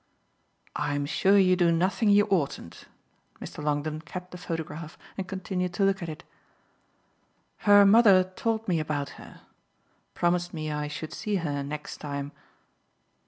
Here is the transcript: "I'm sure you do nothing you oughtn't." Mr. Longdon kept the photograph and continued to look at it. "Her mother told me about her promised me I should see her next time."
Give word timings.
"I'm 0.75 1.05
sure 1.05 1.37
you 1.37 1.55
do 1.55 1.71
nothing 1.71 2.09
you 2.09 2.25
oughtn't." 2.31 2.85
Mr. 3.39 3.63
Longdon 3.63 4.01
kept 4.01 4.31
the 4.31 4.37
photograph 4.39 4.97
and 5.15 5.27
continued 5.27 5.75
to 5.75 5.83
look 5.83 6.01
at 6.01 6.09
it. 6.09 6.23
"Her 7.69 7.85
mother 7.85 8.23
told 8.23 8.67
me 8.67 8.79
about 8.79 9.09
her 9.21 9.41
promised 10.15 10.55
me 10.55 10.71
I 10.71 10.87
should 10.87 11.13
see 11.13 11.35
her 11.35 11.61
next 11.61 11.97
time." 11.97 12.31